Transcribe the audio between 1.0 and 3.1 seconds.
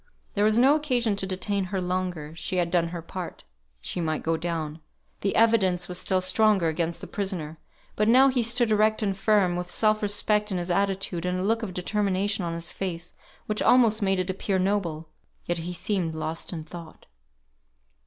to detain her longer; she had done her